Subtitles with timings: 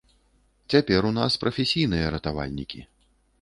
[0.75, 2.79] Цяпер у нас прафесійныя ратавальнікі.